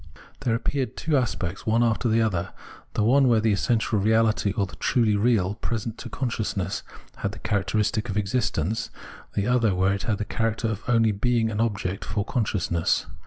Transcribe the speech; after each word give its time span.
There 0.39 0.55
appeared 0.55 0.97
two 0.97 1.15
aspects, 1.15 1.67
one 1.67 1.83
after 1.83 2.09
the 2.09 2.23
other; 2.23 2.53
the 2.95 3.03
one 3.03 3.27
where 3.27 3.39
the 3.39 3.51
essential 3.53 3.99
reahty 3.99 4.51
or 4.57 4.65
the 4.65 4.75
truly 4.77 5.15
real 5.15 5.53
present 5.53 5.99
to 5.99 6.09
consciousness 6.09 6.81
had 7.17 7.33
the 7.33 7.37
characteristic 7.37 8.09
of 8.09 8.17
existence, 8.17 8.89
the 9.35 9.45
other 9.45 9.75
where 9.75 9.93
it 9.93 10.01
had 10.09 10.17
the 10.17 10.25
character 10.25 10.69
of 10.69 10.81
only 10.87 11.11
being 11.11 11.51
an 11.51 11.61
object 11.61 12.03
for 12.03 12.25
consciousness. 12.25 13.05